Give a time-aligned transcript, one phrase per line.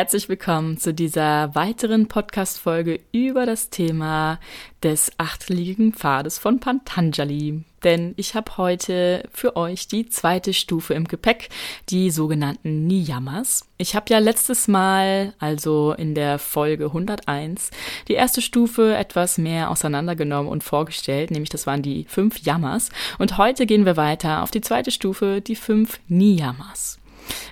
[0.00, 4.40] Herzlich willkommen zu dieser weiteren Podcast-Folge über das Thema
[4.82, 7.64] des achtliegenden Pfades von Pantanjali.
[7.84, 11.50] Denn ich habe heute für euch die zweite Stufe im Gepäck,
[11.90, 13.68] die sogenannten Niyamas.
[13.76, 17.70] Ich habe ja letztes Mal, also in der Folge 101,
[18.08, 22.88] die erste Stufe etwas mehr auseinandergenommen und vorgestellt, nämlich das waren die fünf Yamas.
[23.18, 26.99] Und heute gehen wir weiter auf die zweite Stufe, die fünf Niyamas.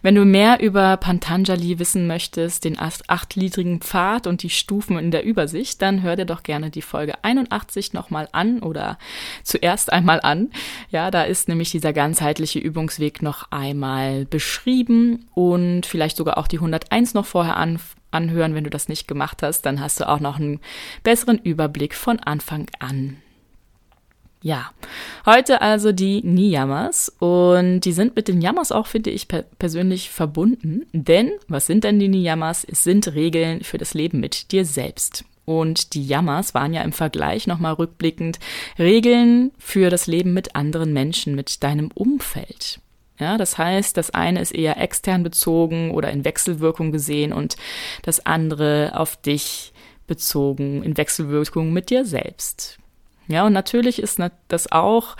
[0.02, 5.24] Wenn du mehr über Pantanjali wissen möchtest, den achtliedrigen Pfad und die Stufen in der
[5.24, 8.98] Übersicht, dann hör dir doch gerne die Folge 81 nochmal an oder
[9.42, 10.50] zuerst einmal an.
[10.90, 16.58] Ja, da ist nämlich dieser ganzheitliche Übungsweg noch einmal beschrieben und vielleicht sogar auch die
[16.58, 17.78] 101 noch vorher an,
[18.10, 20.60] anhören, wenn du das nicht gemacht hast, dann hast du auch noch einen
[21.02, 23.18] besseren Überblick von Anfang an.
[24.40, 24.70] Ja,
[25.26, 30.10] heute also die Niyamas und die sind mit den Yamas auch, finde ich, per persönlich
[30.10, 30.86] verbunden.
[30.92, 32.64] Denn, was sind denn die Niyamas?
[32.64, 35.24] Es sind Regeln für das Leben mit dir selbst.
[35.44, 38.38] Und die Yamas waren ja im Vergleich nochmal rückblickend
[38.78, 42.80] Regeln für das Leben mit anderen Menschen, mit deinem Umfeld.
[43.18, 47.56] Ja, das heißt, das eine ist eher extern bezogen oder in Wechselwirkung gesehen und
[48.02, 49.72] das andere auf dich
[50.06, 52.78] bezogen in Wechselwirkung mit dir selbst.
[53.30, 55.16] Ja, und natürlich ist das auch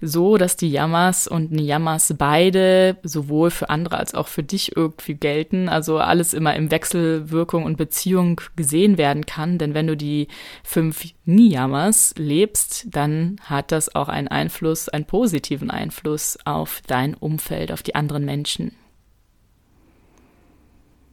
[0.00, 5.14] so, dass die Yamas und Niyamas beide sowohl für andere als auch für dich irgendwie
[5.14, 5.68] gelten.
[5.68, 9.58] Also alles immer im Wechselwirkung und Beziehung gesehen werden kann.
[9.58, 10.26] Denn wenn du die
[10.64, 17.70] fünf Niyamas lebst, dann hat das auch einen Einfluss, einen positiven Einfluss auf dein Umfeld,
[17.70, 18.72] auf die anderen Menschen.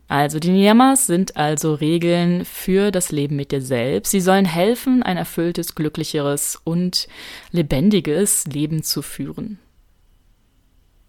[0.09, 4.09] Also die Niyamas sind also Regeln für das Leben mit dir selbst.
[4.09, 7.07] Sie sollen helfen, ein erfülltes, glücklicheres und
[7.51, 9.59] lebendiges Leben zu führen.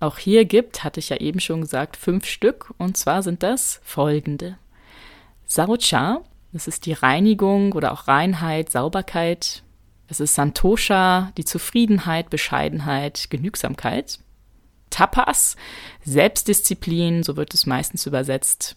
[0.00, 3.80] Auch hier gibt, hatte ich ja eben schon gesagt, fünf Stück und zwar sind das
[3.84, 4.58] folgende.
[5.46, 6.20] Saucha,
[6.52, 9.62] das ist die Reinigung oder auch Reinheit, Sauberkeit.
[10.08, 14.18] Es ist Santosha, die Zufriedenheit, Bescheidenheit, Genügsamkeit.
[14.90, 15.56] Tapas,
[16.04, 18.76] Selbstdisziplin, so wird es meistens übersetzt.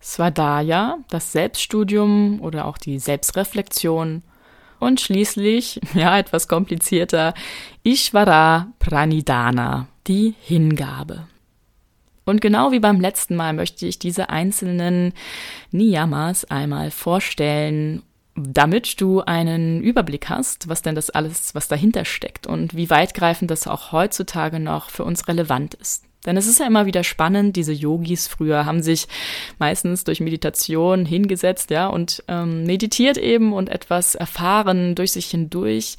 [0.00, 4.22] Svadaya, das Selbststudium oder auch die Selbstreflexion
[4.78, 7.34] und schließlich, ja, etwas komplizierter,
[7.82, 11.26] Ishvara Pranidhana, die Hingabe.
[12.24, 15.14] Und genau wie beim letzten Mal möchte ich diese einzelnen
[15.70, 18.02] Niyamas einmal vorstellen,
[18.34, 23.50] damit du einen Überblick hast, was denn das alles, was dahinter steckt und wie weitgreifend
[23.50, 26.04] das auch heutzutage noch für uns relevant ist.
[26.26, 29.06] Denn es ist ja immer wieder spannend, diese Yogis früher haben sich
[29.58, 35.96] meistens durch Meditation hingesetzt, ja, und ähm, meditiert eben und etwas erfahren durch sich hindurch,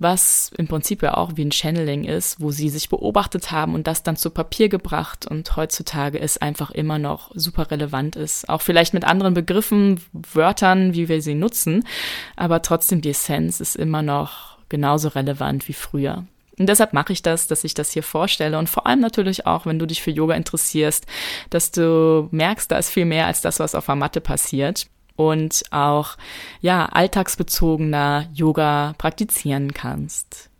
[0.00, 3.86] was im Prinzip ja auch wie ein Channeling ist, wo sie sich beobachtet haben und
[3.86, 8.48] das dann zu Papier gebracht und heutzutage es einfach immer noch super relevant ist.
[8.48, 11.86] Auch vielleicht mit anderen Begriffen, Wörtern, wie wir sie nutzen,
[12.34, 16.24] aber trotzdem die Essenz ist immer noch genauso relevant wie früher.
[16.60, 19.64] Und deshalb mache ich das, dass ich das hier vorstelle und vor allem natürlich auch,
[19.64, 21.06] wenn du dich für Yoga interessierst,
[21.48, 25.62] dass du merkst, da ist viel mehr als das, was auf der Matte passiert und
[25.70, 26.18] auch
[26.60, 30.50] ja alltagsbezogener Yoga praktizieren kannst.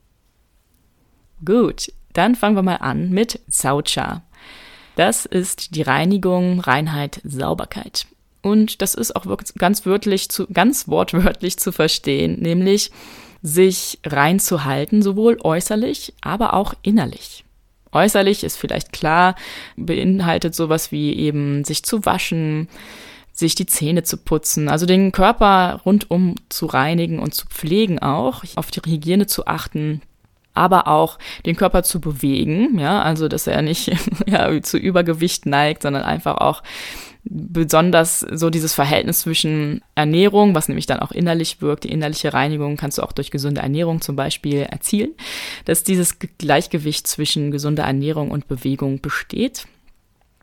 [1.44, 4.22] Gut, dann fangen wir mal an mit Saucha.
[4.96, 8.06] Das ist die Reinigung, Reinheit, Sauberkeit.
[8.40, 9.26] Und das ist auch
[9.58, 12.90] ganz wörtlich zu, ganz wortwörtlich zu verstehen, nämlich
[13.42, 17.44] sich reinzuhalten, sowohl äußerlich, aber auch innerlich.
[17.92, 19.34] Äußerlich ist vielleicht klar,
[19.76, 22.68] beinhaltet sowas wie eben sich zu waschen,
[23.32, 28.44] sich die Zähne zu putzen, also den Körper rundum zu reinigen und zu pflegen auch,
[28.56, 30.02] auf die Hygiene zu achten,
[30.54, 33.90] aber auch den Körper zu bewegen, ja, also dass er nicht
[34.26, 36.62] ja, zu Übergewicht neigt, sondern einfach auch
[37.30, 42.76] besonders so dieses Verhältnis zwischen Ernährung, was nämlich dann auch innerlich wirkt, die innerliche Reinigung
[42.76, 45.12] kannst du auch durch gesunde Ernährung zum Beispiel erzielen,
[45.64, 49.66] dass dieses Gleichgewicht zwischen gesunder Ernährung und Bewegung besteht.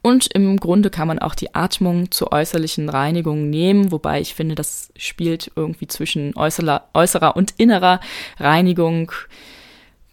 [0.02, 4.56] Und im Grunde kann man auch die Atmung zur äußerlichen Reinigung nehmen, wobei ich finde,
[4.56, 8.00] das spielt irgendwie zwischen äußerer, äußerer und innerer
[8.40, 9.12] Reinigung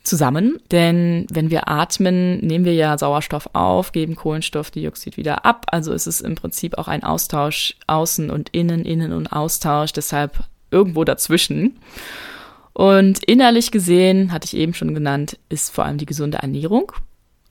[0.04, 0.60] zusammen.
[0.70, 5.66] Denn wenn wir atmen, nehmen wir ja Sauerstoff auf, geben Kohlenstoffdioxid wieder ab.
[5.70, 9.92] Also ist es im Prinzip auch ein Austausch außen und innen, innen und Austausch.
[9.92, 11.78] Deshalb irgendwo dazwischen.
[12.72, 16.92] Und innerlich gesehen, hatte ich eben schon genannt, ist vor allem die gesunde Ernährung,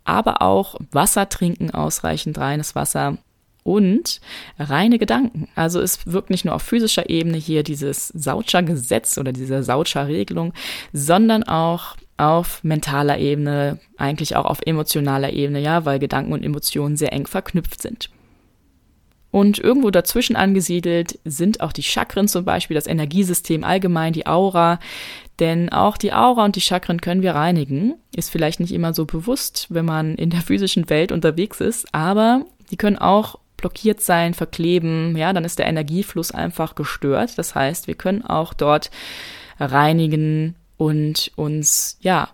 [0.03, 3.17] aber auch Wasser trinken, ausreichend reines Wasser
[3.63, 4.19] und
[4.59, 5.47] reine Gedanken.
[5.55, 10.53] Also es wirkt nicht nur auf physischer Ebene hier dieses Saucher-Gesetz oder diese Saucher-Regelung,
[10.91, 16.95] sondern auch auf mentaler Ebene, eigentlich auch auf emotionaler Ebene, ja, weil Gedanken und Emotionen
[16.97, 18.09] sehr eng verknüpft sind.
[19.33, 24.79] Und irgendwo dazwischen angesiedelt sind auch die Chakren zum Beispiel, das Energiesystem allgemein, die Aura.
[25.39, 27.95] Denn auch die Aura und die Chakren können wir reinigen.
[28.15, 32.45] Ist vielleicht nicht immer so bewusst, wenn man in der physischen Welt unterwegs ist, aber
[32.69, 35.17] die können auch blockiert sein, verkleben.
[35.17, 37.35] Ja, dann ist der Energiefluss einfach gestört.
[37.39, 38.91] Das heißt, wir können auch dort
[39.59, 42.29] reinigen und uns, ja,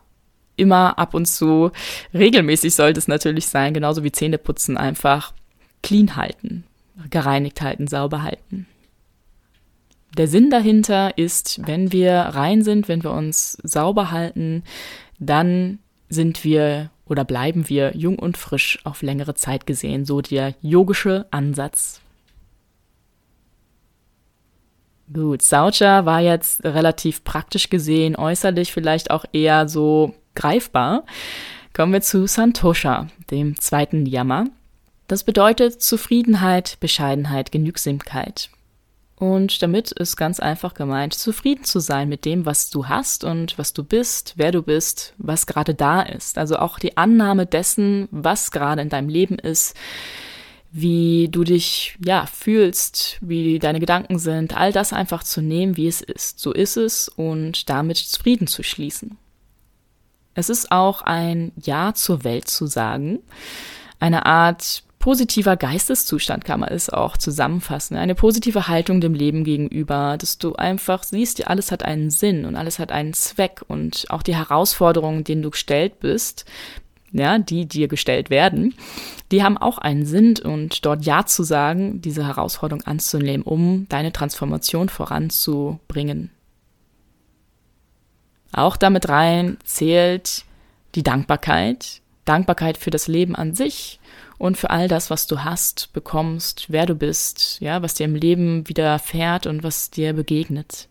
[0.55, 1.71] immer ab und zu
[2.13, 5.33] regelmäßig sollte es natürlich sein, genauso wie Zähneputzen einfach
[5.81, 6.65] clean halten
[7.09, 8.67] gereinigt halten, sauber halten.
[10.17, 14.63] Der Sinn dahinter ist, wenn wir rein sind, wenn wir uns sauber halten,
[15.19, 20.55] dann sind wir oder bleiben wir jung und frisch auf längere Zeit gesehen, so der
[20.61, 22.01] yogische Ansatz.
[25.11, 31.03] Gut, Saucha war jetzt relativ praktisch gesehen, äußerlich vielleicht auch eher so greifbar.
[31.73, 34.45] Kommen wir zu Santosha, dem zweiten Yama.
[35.07, 38.49] Das bedeutet Zufriedenheit, Bescheidenheit, Genügsamkeit.
[39.15, 43.57] Und damit ist ganz einfach gemeint, zufrieden zu sein mit dem, was du hast und
[43.57, 46.37] was du bist, wer du bist, was gerade da ist.
[46.37, 49.75] Also auch die Annahme dessen, was gerade in deinem Leben ist,
[50.71, 55.87] wie du dich, ja, fühlst, wie deine Gedanken sind, all das einfach zu nehmen, wie
[55.87, 56.39] es ist.
[56.39, 59.17] So ist es und damit zufrieden zu schließen.
[60.35, 63.19] Es ist auch ein Ja zur Welt zu sagen,
[63.99, 67.97] eine Art positiver Geisteszustand kann man es auch zusammenfassen.
[67.97, 72.55] Eine positive Haltung dem Leben gegenüber, dass du einfach siehst, alles hat einen Sinn und
[72.55, 76.45] alles hat einen Zweck und auch die Herausforderungen, denen du gestellt bist,
[77.11, 78.75] ja, die dir gestellt werden,
[79.31, 84.11] die haben auch einen Sinn und dort Ja zu sagen, diese Herausforderung anzunehmen, um deine
[84.11, 86.31] Transformation voranzubringen.
[88.51, 90.45] Auch damit rein zählt
[90.95, 93.99] die Dankbarkeit, Dankbarkeit für das Leben an sich
[94.39, 98.15] und für all das, was du hast, bekommst, wer du bist, ja, was dir im
[98.15, 100.88] Leben widerfährt und was dir begegnet.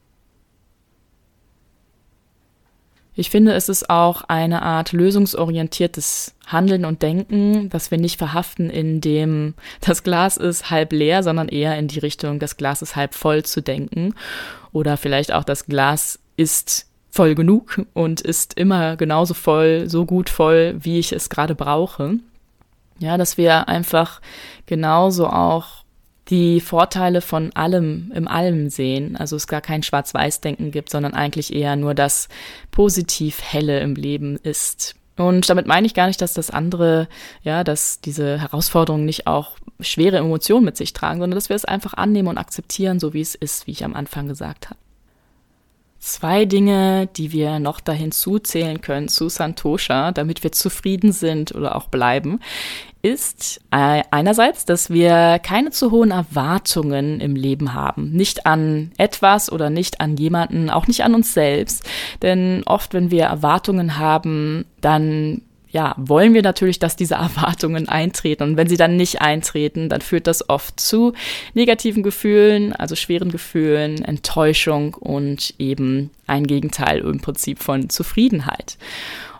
[3.18, 8.70] Ich finde, es ist auch eine Art lösungsorientiertes Handeln und Denken, dass wir nicht verhaften
[8.70, 12.94] in dem, das Glas ist halb leer, sondern eher in die Richtung, das Glas ist
[12.94, 14.14] halb voll zu denken.
[14.70, 20.30] Oder vielleicht auch das Glas ist voll genug und ist immer genauso voll, so gut
[20.30, 22.20] voll, wie ich es gerade brauche.
[23.00, 24.20] Ja, dass wir einfach
[24.66, 25.77] genauso auch
[26.28, 29.16] die Vorteile von allem im Allem sehen.
[29.16, 32.28] Also es gar kein Schwarz-Weiß-Denken gibt, sondern eigentlich eher nur das
[32.70, 34.94] positiv Helle im Leben ist.
[35.16, 37.08] Und damit meine ich gar nicht, dass das andere,
[37.42, 41.64] ja, dass diese Herausforderungen nicht auch schwere Emotionen mit sich tragen, sondern dass wir es
[41.64, 44.78] einfach annehmen und akzeptieren, so wie es ist, wie ich am Anfang gesagt habe.
[46.08, 51.76] Zwei Dinge, die wir noch dahin zuzählen können zu Santosha, damit wir zufrieden sind oder
[51.76, 52.40] auch bleiben,
[53.02, 58.10] ist äh, einerseits, dass wir keine zu hohen Erwartungen im Leben haben.
[58.12, 61.86] Nicht an etwas oder nicht an jemanden, auch nicht an uns selbst.
[62.22, 68.42] Denn oft, wenn wir Erwartungen haben, dann ja, wollen wir natürlich, dass diese Erwartungen eintreten.
[68.42, 71.12] Und wenn sie dann nicht eintreten, dann führt das oft zu
[71.54, 78.76] negativen Gefühlen, also schweren Gefühlen, Enttäuschung und eben ein Gegenteil im Prinzip von Zufriedenheit.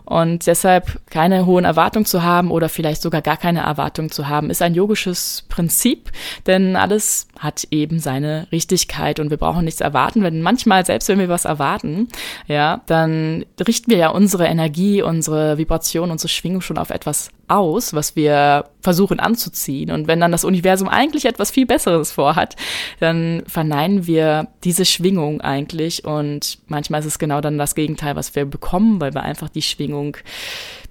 [0.09, 4.49] Und deshalb keine hohen Erwartungen zu haben oder vielleicht sogar gar keine Erwartungen zu haben,
[4.49, 6.11] ist ein yogisches Prinzip,
[6.47, 10.23] denn alles hat eben seine Richtigkeit und wir brauchen nichts erwarten.
[10.23, 12.07] Wenn manchmal, selbst wenn wir was erwarten,
[12.47, 17.93] ja, dann richten wir ja unsere Energie, unsere Vibration, unsere Schwingung schon auf etwas aus,
[17.93, 19.91] was wir versuchen anzuziehen.
[19.91, 22.55] Und wenn dann das Universum eigentlich etwas viel Besseres vorhat,
[22.99, 26.05] dann verneinen wir diese Schwingung eigentlich.
[26.05, 29.61] Und manchmal ist es genau dann das Gegenteil, was wir bekommen, weil wir einfach die
[29.61, 30.17] Schwingung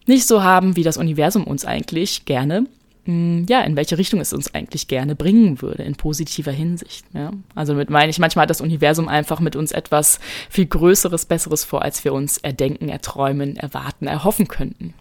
[0.06, 2.66] nicht so haben, wie das Universum uns eigentlich gerne
[3.08, 7.06] hm, ja, in welche Richtung es uns eigentlich gerne bringen würde, in positiver Hinsicht.
[7.14, 7.30] Ja?
[7.54, 11.64] Also mit meine ich, manchmal hat das Universum einfach mit uns etwas viel Größeres, Besseres
[11.64, 14.92] vor, als wir uns erdenken, erträumen, erwarten, erhoffen könnten.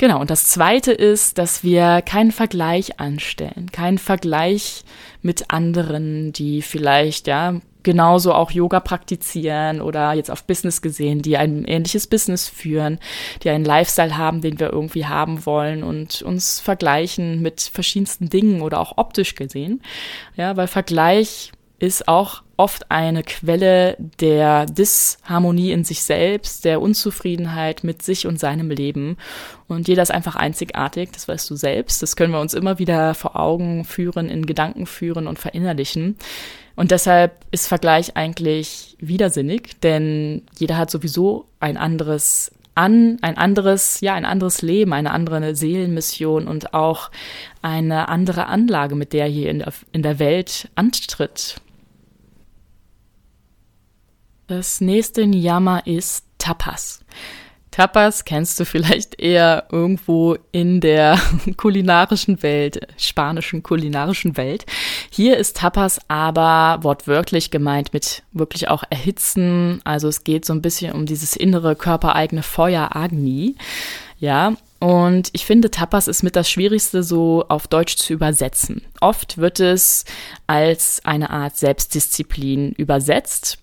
[0.00, 4.82] Genau, und das Zweite ist, dass wir keinen Vergleich anstellen, keinen Vergleich
[5.20, 11.36] mit anderen, die vielleicht, ja, genauso auch Yoga praktizieren oder jetzt auf Business gesehen, die
[11.36, 12.98] ein ähnliches Business führen,
[13.42, 18.62] die einen Lifestyle haben, den wir irgendwie haben wollen und uns vergleichen mit verschiedensten Dingen
[18.62, 19.82] oder auch optisch gesehen.
[20.34, 27.84] Ja, weil Vergleich ist auch oft eine Quelle der Disharmonie in sich selbst, der Unzufriedenheit
[27.84, 29.16] mit sich und seinem Leben.
[29.66, 32.02] Und jeder ist einfach einzigartig, das weißt du selbst.
[32.02, 36.18] Das können wir uns immer wieder vor Augen führen, in Gedanken führen und verinnerlichen.
[36.76, 44.00] Und deshalb ist Vergleich eigentlich widersinnig, denn jeder hat sowieso ein anderes an ein anderes,
[44.00, 47.10] ja, ein anderes Leben, eine andere Seelenmission und auch
[47.62, 51.60] eine andere Anlage, mit der er hier in der, in der Welt antritt.
[54.50, 57.04] Das nächste Niyama ist Tapas.
[57.70, 61.20] Tapas kennst du vielleicht eher irgendwo in der
[61.56, 64.66] kulinarischen Welt, spanischen kulinarischen Welt.
[65.08, 69.82] Hier ist Tapas aber wortwörtlich gemeint mit wirklich auch erhitzen.
[69.84, 73.54] Also es geht so ein bisschen um dieses innere körpereigene Feuer Agni.
[74.18, 78.82] Ja, und ich finde, Tapas ist mit das Schwierigste so auf Deutsch zu übersetzen.
[79.00, 80.04] Oft wird es
[80.48, 83.60] als eine Art Selbstdisziplin übersetzt.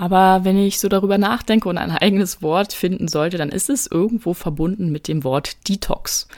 [0.00, 3.88] Aber wenn ich so darüber nachdenke und ein eigenes Wort finden sollte, dann ist es
[3.88, 6.28] irgendwo verbunden mit dem Wort Detox.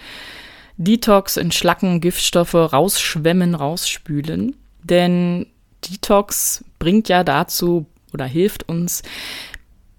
[0.78, 4.56] Detox, entschlacken, Giftstoffe rausschwemmen, rausspülen.
[4.82, 5.46] Denn
[5.84, 9.02] Detox bringt ja dazu oder hilft uns,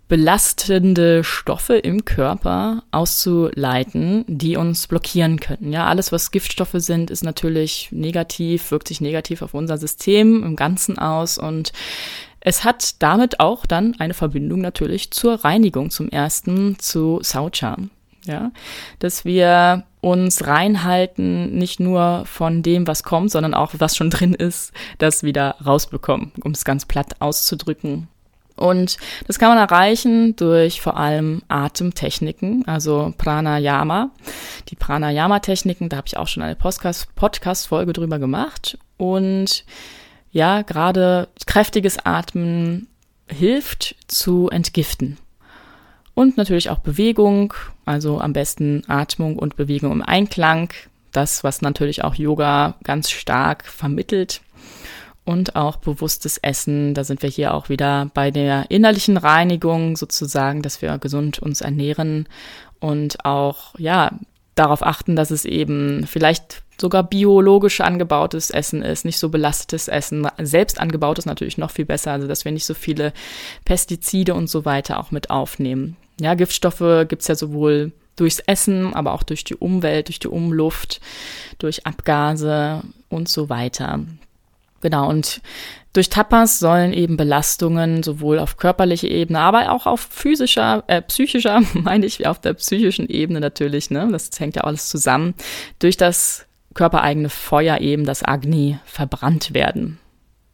[0.07, 5.71] belastende Stoffe im Körper auszuleiten, die uns blockieren können.
[5.71, 10.55] Ja, alles, was Giftstoffe sind, ist natürlich negativ, wirkt sich negativ auf unser System im
[10.55, 11.71] Ganzen aus und
[12.41, 17.77] es hat damit auch dann eine Verbindung natürlich zur Reinigung zum ersten zu Saucha.
[18.25, 18.51] Ja,
[18.99, 24.35] dass wir uns reinhalten, nicht nur von dem, was kommt, sondern auch was schon drin
[24.35, 28.07] ist, das wieder rausbekommen, um es ganz platt auszudrücken.
[28.55, 34.11] Und das kann man erreichen durch vor allem Atemtechniken, also Pranayama.
[34.69, 38.77] Die Pranayama-Techniken, da habe ich auch schon eine Podcast-Folge drüber gemacht.
[38.97, 39.65] Und
[40.31, 42.87] ja, gerade kräftiges Atmen
[43.27, 45.17] hilft zu entgiften.
[46.13, 47.53] Und natürlich auch Bewegung,
[47.85, 50.73] also am besten Atmung und Bewegung im Einklang.
[51.11, 54.41] Das, was natürlich auch Yoga ganz stark vermittelt.
[55.23, 56.93] Und auch bewusstes Essen.
[56.93, 61.61] Da sind wir hier auch wieder bei der innerlichen Reinigung sozusagen, dass wir gesund uns
[61.61, 62.27] ernähren
[62.79, 64.11] und auch, ja,
[64.55, 70.27] darauf achten, dass es eben vielleicht sogar biologisch angebautes Essen ist, nicht so belastetes Essen.
[70.39, 73.13] Selbst angebautes natürlich noch viel besser, also dass wir nicht so viele
[73.65, 75.95] Pestizide und so weiter auch mit aufnehmen.
[76.19, 81.01] Ja, Giftstoffe gibt's ja sowohl durchs Essen, aber auch durch die Umwelt, durch die Umluft,
[81.59, 84.01] durch Abgase und so weiter.
[84.81, 85.41] Genau, und
[85.93, 91.61] durch Tapas sollen eben Belastungen sowohl auf körperlicher Ebene, aber auch auf physischer, äh, psychischer,
[91.73, 94.07] meine ich, auf der psychischen Ebene natürlich, ne?
[94.11, 95.33] Das hängt ja alles zusammen,
[95.79, 99.99] durch das körpereigene Feuer eben, das Agni, verbrannt werden.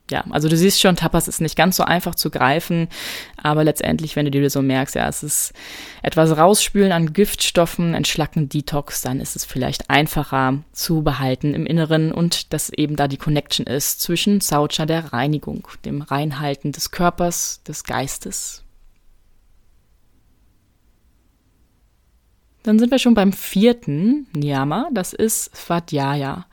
[0.09, 2.87] Ja, also du siehst schon, Tapas ist nicht ganz so einfach zu greifen,
[3.35, 5.53] aber letztendlich, wenn du dir so merkst, ja, es ist
[6.01, 12.13] etwas rausspülen an Giftstoffen, entschlacken, Detox, dann ist es vielleicht einfacher zu behalten im Inneren
[12.13, 17.61] und dass eben da die Connection ist zwischen Saucha, der Reinigung, dem Reinhalten des Körpers,
[17.67, 18.63] des Geistes.
[22.63, 26.45] Dann sind wir schon beim vierten Niyama, das ist Svadhyaya,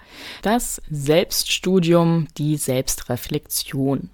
[0.42, 4.10] das Selbststudium, die Selbstreflexion.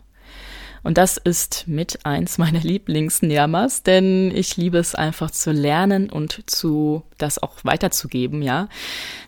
[0.82, 6.42] Und das ist mit eins meiner Lieblingsniyamas, denn ich liebe es einfach zu lernen und
[6.46, 8.68] zu das auch weiterzugeben, ja.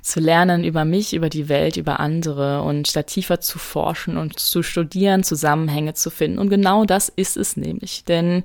[0.01, 4.39] Zu lernen über mich, über die Welt, über andere und da tiefer zu forschen und
[4.39, 6.39] zu studieren, Zusammenhänge zu finden.
[6.39, 8.05] Und genau das ist es nämlich.
[8.05, 8.43] Denn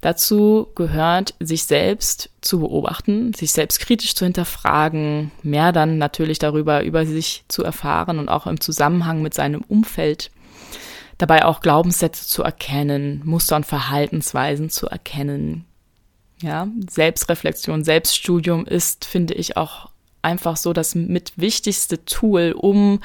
[0.00, 6.82] dazu gehört, sich selbst zu beobachten, sich selbst kritisch zu hinterfragen, mehr dann natürlich darüber,
[6.82, 10.30] über sich zu erfahren und auch im Zusammenhang mit seinem Umfeld
[11.18, 15.64] dabei auch Glaubenssätze zu erkennen, Muster und Verhaltensweisen zu erkennen.
[16.42, 19.90] Ja, Selbstreflexion, Selbststudium ist, finde ich, auch
[20.22, 23.00] einfach so das mit wichtigste Tool, um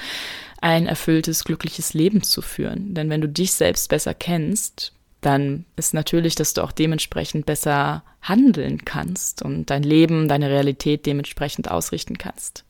[0.59, 2.93] ein erfülltes, glückliches Leben zu führen.
[2.93, 8.03] Denn wenn du dich selbst besser kennst, dann ist natürlich, dass du auch dementsprechend besser
[8.21, 12.63] handeln kannst und dein Leben, deine Realität dementsprechend ausrichten kannst.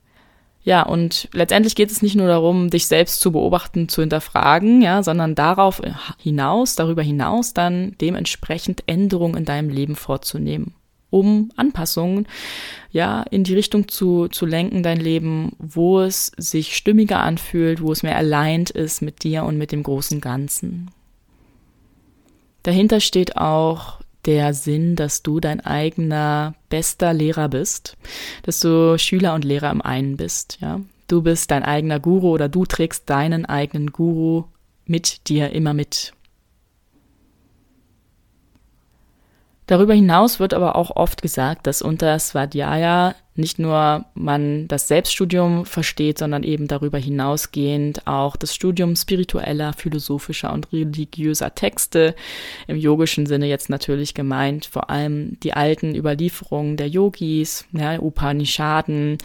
[0.63, 5.01] Ja, und letztendlich geht es nicht nur darum, dich selbst zu beobachten, zu hinterfragen, ja,
[5.01, 5.82] sondern darauf
[6.20, 10.75] hinaus, darüber hinaus dann dementsprechend Änderungen in deinem Leben vorzunehmen,
[11.10, 12.27] um Anpassungen,
[12.91, 17.91] ja, in die Richtung zu, zu lenken, dein Leben, wo es sich stimmiger anfühlt, wo
[17.91, 20.91] es mehr aligned ist mit dir und mit dem großen Ganzen.
[22.62, 27.98] Dahinter steht auch der Sinn, dass du dein eigener bester Lehrer bist,
[28.44, 30.82] dass du Schüler und Lehrer im einen bist, ja.
[31.08, 34.46] Du bist dein eigener Guru oder du trägst deinen eigenen Guru
[34.86, 36.13] mit dir immer mit.
[39.72, 45.66] Darüber hinaus wird aber auch oft gesagt, dass unter Svadhyaya nicht nur man das Selbststudium
[45.66, 52.16] versteht, sondern eben darüber hinausgehend auch das Studium spiritueller, philosophischer und religiöser Texte,
[52.68, 59.20] im yogischen Sinne jetzt natürlich gemeint, vor allem die alten Überlieferungen der Yogis, ja, Upanishaden,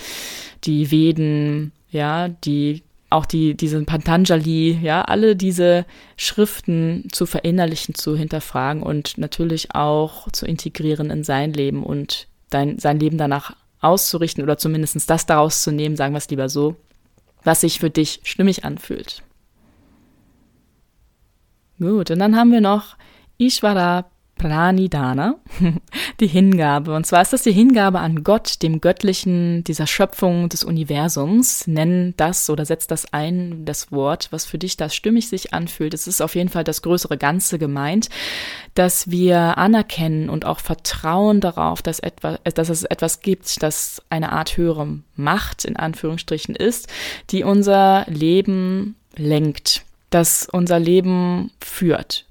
[0.62, 5.86] die Veden, ja, die auch die, diesen Pantanjali, ja, alle diese
[6.16, 12.78] Schriften zu verinnerlichen, zu hinterfragen und natürlich auch zu integrieren in sein Leben und dein,
[12.78, 16.76] sein Leben danach auszurichten oder zumindest das daraus zu nehmen, sagen wir es lieber so,
[17.44, 19.22] was sich für dich stimmig anfühlt.
[21.78, 22.96] Gut, und dann haben wir noch
[23.38, 25.36] Ishvara Pranidana,
[26.20, 26.94] die Hingabe.
[26.94, 31.66] Und zwar ist das die Hingabe an Gott, dem Göttlichen, dieser Schöpfung des Universums.
[31.66, 35.94] Nenn das oder setz das ein, das Wort, was für dich da stimmig sich anfühlt.
[35.94, 38.08] Es ist auf jeden Fall das größere Ganze gemeint,
[38.74, 44.32] dass wir anerkennen und auch vertrauen darauf, dass, etwa, dass es etwas gibt, das eine
[44.32, 46.88] Art höhere Macht in Anführungsstrichen ist,
[47.30, 52.26] die unser Leben lenkt, das unser Leben führt.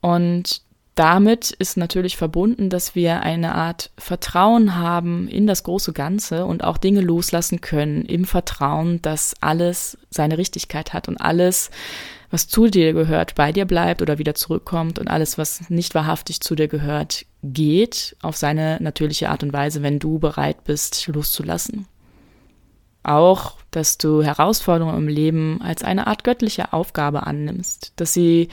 [0.00, 0.62] Und
[0.94, 6.64] damit ist natürlich verbunden, dass wir eine Art Vertrauen haben in das große Ganze und
[6.64, 11.70] auch Dinge loslassen können im Vertrauen, dass alles seine Richtigkeit hat und alles,
[12.30, 16.40] was zu dir gehört, bei dir bleibt oder wieder zurückkommt und alles, was nicht wahrhaftig
[16.40, 21.86] zu dir gehört, geht auf seine natürliche Art und Weise, wenn du bereit bist, loszulassen.
[23.04, 28.48] Auch, dass du Herausforderungen im Leben als eine Art göttliche Aufgabe annimmst, dass sie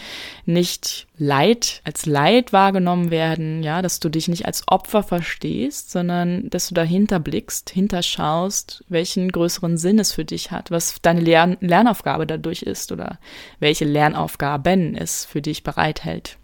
[0.45, 6.49] nicht Leid als Leid wahrgenommen werden, ja, dass du dich nicht als Opfer verstehst, sondern
[6.49, 11.57] dass du dahinter blickst, hinterschaust, welchen größeren Sinn es für dich hat, was deine Lern
[11.59, 13.19] Lernaufgabe dadurch ist oder
[13.59, 16.37] welche Lernaufgaben es für dich bereithält.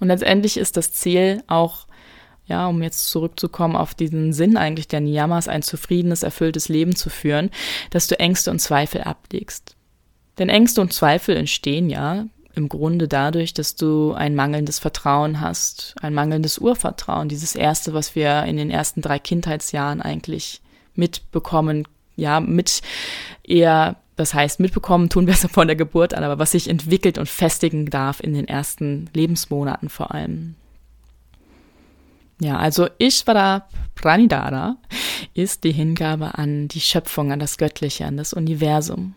[0.00, 1.86] Und letztendlich ist das Ziel auch
[2.50, 7.08] ja, um jetzt zurückzukommen auf diesen Sinn eigentlich der Niyamas, ein zufriedenes, erfülltes Leben zu
[7.08, 7.50] führen,
[7.90, 9.76] dass du Ängste und Zweifel ablegst.
[10.38, 15.94] Denn Ängste und Zweifel entstehen ja im Grunde dadurch, dass du ein mangelndes Vertrauen hast,
[16.02, 20.60] ein mangelndes Urvertrauen, dieses erste, was wir in den ersten drei Kindheitsjahren eigentlich
[20.94, 21.86] mitbekommen,
[22.16, 22.82] ja, mit
[23.44, 27.16] eher das heißt, mitbekommen tun wir es von der Geburt an, aber was sich entwickelt
[27.16, 30.56] und festigen darf in den ersten Lebensmonaten vor allem.
[32.40, 34.76] Ja, also Ishvara Pranidhara
[35.34, 39.14] ist die Hingabe an die Schöpfung, an das Göttliche, an das Universum.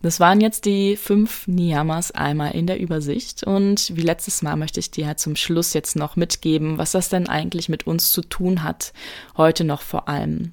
[0.00, 4.78] Das waren jetzt die fünf Niyamas einmal in der Übersicht und wie letztes Mal möchte
[4.78, 8.62] ich dir zum Schluss jetzt noch mitgeben, was das denn eigentlich mit uns zu tun
[8.62, 8.92] hat,
[9.36, 10.52] heute noch vor allem.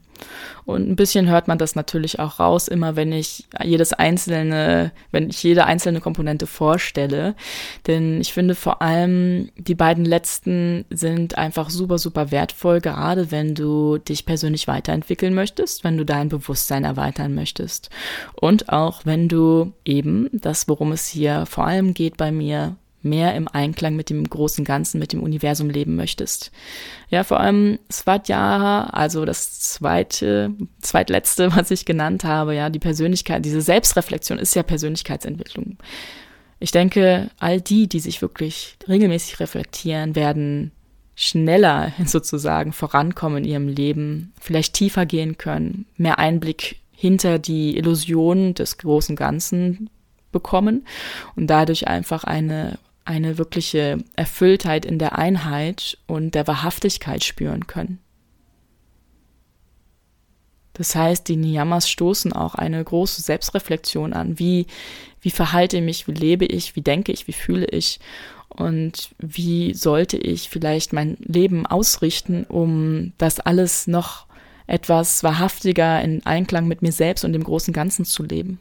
[0.65, 5.30] Und ein bisschen hört man das natürlich auch raus, immer wenn ich jedes einzelne, wenn
[5.30, 7.36] ich jede einzelne Komponente vorstelle.
[7.86, 13.54] Denn ich finde vor allem die beiden letzten sind einfach super, super wertvoll, gerade wenn
[13.54, 17.89] du dich persönlich weiterentwickeln möchtest, wenn du dein Bewusstsein erweitern möchtest.
[18.34, 22.75] Und auch wenn du eben das, worum es hier vor allem geht bei mir,
[23.06, 26.52] mehr im Einklang mit dem großen Ganzen, mit dem Universum leben möchtest.
[27.10, 33.46] Ja, vor allem Svadhyaya, also das zweite, zweitletzte, was ich genannt habe, ja, die Persönlichkeit,
[33.46, 35.78] diese Selbstreflexion ist ja Persönlichkeitsentwicklung.
[36.60, 40.72] Ich denke, all die, die sich wirklich regelmäßig reflektieren, werden
[41.15, 48.54] schneller sozusagen vorankommen in ihrem Leben, vielleicht tiefer gehen können, mehr Einblick hinter die Illusion
[48.54, 49.89] des großen Ganzen
[50.32, 50.86] bekommen
[51.36, 58.00] und dadurch einfach eine eine wirkliche Erfülltheit in der Einheit und der Wahrhaftigkeit spüren können.
[60.74, 64.38] Das heißt, die Niyamas stoßen auch eine große Selbstreflexion an.
[64.39, 64.68] Wie,
[65.22, 68.00] wie verhalte ich mich, wie lebe ich, wie denke ich, wie fühle ich
[68.50, 74.26] und wie sollte ich vielleicht mein Leben ausrichten, um das alles noch
[74.68, 78.60] etwas wahrhaftiger in Einklang mit mir selbst und dem großen Ganzen zu leben.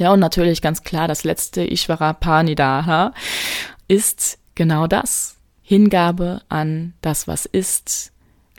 [0.00, 3.12] Ja, und natürlich ganz klar, das letzte Ishvara Panidaha
[3.86, 5.36] ist genau das.
[5.60, 8.10] Hingabe an das, was ist,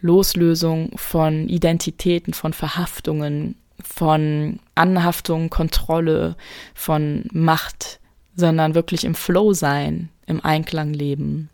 [0.01, 6.35] Loslösung von Identitäten, von Verhaftungen, von Anhaftung, Kontrolle,
[6.75, 7.99] von Macht,
[8.35, 11.49] sondern wirklich im Flow sein, im Einklang leben,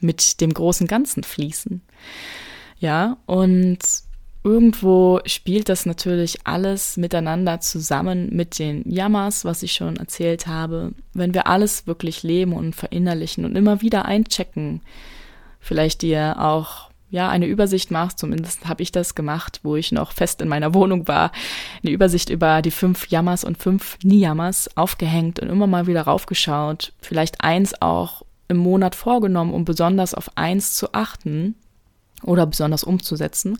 [0.00, 1.82] mit dem großen Ganzen fließen.
[2.80, 3.78] Ja, und
[4.48, 10.92] irgendwo spielt das natürlich alles miteinander zusammen mit den Yamas, was ich schon erzählt habe.
[11.12, 14.80] Wenn wir alles wirklich leben und verinnerlichen und immer wieder einchecken,
[15.60, 20.12] vielleicht dir auch ja eine Übersicht machst, zumindest habe ich das gemacht, wo ich noch
[20.12, 21.30] fest in meiner Wohnung war,
[21.82, 26.94] eine Übersicht über die fünf Yamas und fünf Niyamas aufgehängt und immer mal wieder raufgeschaut,
[27.00, 31.54] vielleicht eins auch im Monat vorgenommen, um besonders auf eins zu achten
[32.22, 33.58] oder besonders umzusetzen,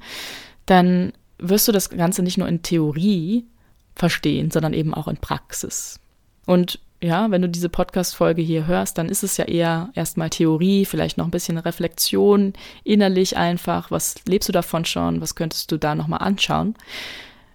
[0.70, 3.46] dann wirst du das Ganze nicht nur in Theorie
[3.94, 6.00] verstehen, sondern eben auch in Praxis.
[6.46, 10.85] Und ja, wenn du diese Podcast-Folge hier hörst, dann ist es ja eher erstmal Theorie,
[10.85, 13.90] vielleicht noch ein bisschen Reflexion, innerlich einfach.
[13.90, 15.20] Was lebst du davon schon?
[15.20, 16.74] Was könntest du da nochmal anschauen?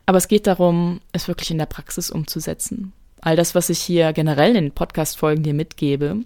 [0.06, 2.94] Aber es geht darum, es wirklich in der Praxis umzusetzen.
[3.22, 6.20] All das, was ich hier generell in Podcast-Folgen dir mitgebe,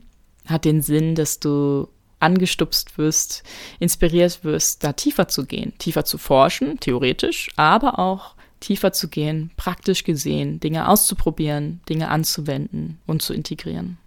[0.46, 1.88] hat den Sinn, dass du
[2.20, 3.44] angestupst wirst,
[3.80, 9.52] inspiriert wirst, da tiefer zu gehen, tiefer zu forschen, theoretisch, aber auch tiefer zu gehen,
[9.56, 13.98] praktisch gesehen, Dinge auszuprobieren, Dinge anzuwenden und zu integrieren.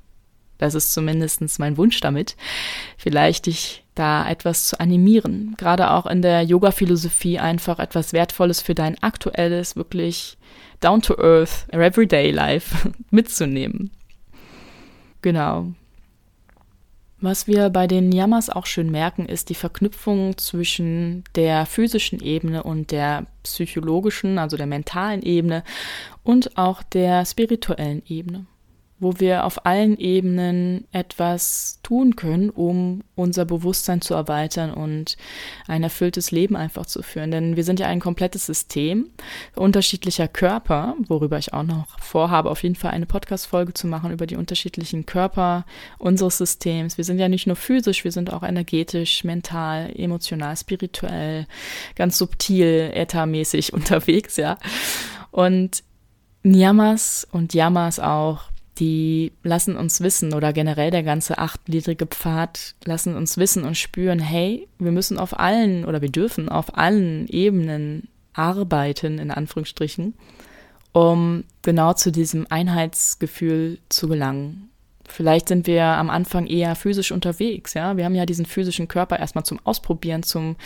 [0.59, 2.37] Das ist zumindest mein Wunsch damit,
[2.99, 8.75] vielleicht dich da etwas zu animieren, gerade auch in der Yoga-Philosophie einfach etwas Wertvolles für
[8.75, 10.37] dein aktuelles, wirklich
[10.81, 13.91] down-to-earth, everyday life mitzunehmen.
[15.23, 15.73] Genau.
[17.23, 22.63] Was wir bei den Yamas auch schön merken, ist die Verknüpfung zwischen der physischen Ebene
[22.63, 25.63] und der psychologischen, also der mentalen Ebene
[26.23, 28.47] und auch der spirituellen Ebene
[29.01, 35.17] wo wir auf allen Ebenen etwas tun können, um unser Bewusstsein zu erweitern und
[35.67, 37.31] ein erfülltes Leben einfach zu führen.
[37.31, 39.11] Denn wir sind ja ein komplettes System
[39.57, 44.27] unterschiedlicher Körper, worüber ich auch noch vorhabe, auf jeden Fall eine Podcast-Folge zu machen über
[44.27, 45.65] die unterschiedlichen Körper
[45.99, 46.99] unseres Systems.
[46.99, 51.47] Wir sind ja nicht nur physisch, wir sind auch energetisch, mental, emotional, spirituell,
[51.97, 54.59] ganz subtil, äthermäßig unterwegs, ja.
[55.31, 55.83] Und
[56.43, 63.15] Nyamas und Yamas auch die lassen uns wissen oder generell der ganze achtgliedrige Pfad lassen
[63.15, 68.09] uns wissen und spüren, hey, wir müssen auf allen oder wir dürfen auf allen Ebenen
[68.33, 70.15] arbeiten, in Anführungsstrichen,
[70.93, 74.71] um genau zu diesem Einheitsgefühl zu gelangen.
[75.07, 77.97] Vielleicht sind wir am Anfang eher physisch unterwegs, ja.
[77.97, 80.57] Wir haben ja diesen physischen Körper erstmal zum Ausprobieren, zum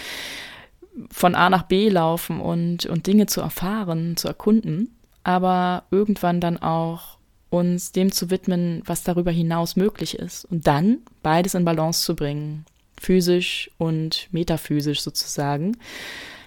[1.11, 6.59] von A nach B laufen und, und Dinge zu erfahren, zu erkunden, aber irgendwann dann
[6.59, 7.14] auch
[7.55, 10.45] uns dem zu widmen, was darüber hinaus möglich ist.
[10.45, 12.67] Und dann beides in Balance zu bringen,
[13.01, 15.77] physisch und metaphysisch sozusagen,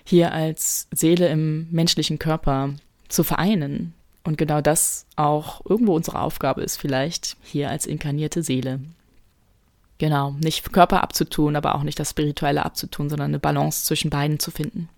[0.03, 2.73] hier als Seele im menschlichen Körper
[3.07, 3.93] zu vereinen.
[4.23, 8.81] Und genau das auch irgendwo unsere Aufgabe ist, vielleicht hier als inkarnierte Seele.
[9.99, 14.39] Genau, nicht Körper abzutun, aber auch nicht das Spirituelle abzutun, sondern eine Balance zwischen beiden
[14.39, 14.89] zu finden.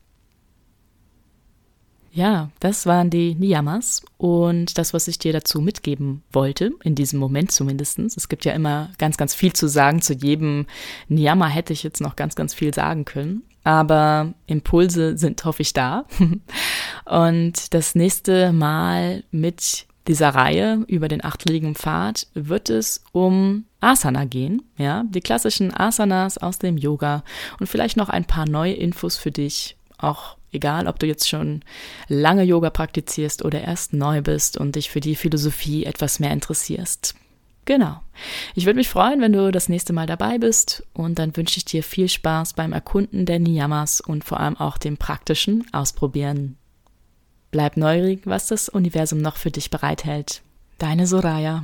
[2.12, 7.20] Ja, das waren die Niyamas und das, was ich dir dazu mitgeben wollte, in diesem
[7.20, 8.00] Moment zumindest.
[8.00, 10.02] Es gibt ja immer ganz, ganz viel zu sagen.
[10.02, 10.66] Zu jedem
[11.08, 13.44] Niyama hätte ich jetzt noch ganz, ganz viel sagen können.
[13.64, 16.06] Aber Impulse sind, hoffe ich, da.
[17.06, 24.26] Und das nächste Mal mit dieser Reihe über den achtliegenden Pfad wird es um Asana
[24.26, 27.24] gehen, ja, die klassischen Asanas aus dem Yoga
[27.60, 31.62] und vielleicht noch ein paar neue Infos für dich, auch Egal, ob du jetzt schon
[32.08, 37.16] lange Yoga praktizierst oder erst neu bist und dich für die Philosophie etwas mehr interessierst.
[37.66, 38.02] Genau.
[38.56, 41.66] Ich würde mich freuen, wenn du das nächste Mal dabei bist und dann wünsche ich
[41.66, 46.58] dir viel Spaß beim Erkunden der Niyamas und vor allem auch dem praktischen Ausprobieren.
[47.52, 50.42] Bleib neugierig, was das Universum noch für dich bereithält.
[50.80, 51.64] Deine Soraya.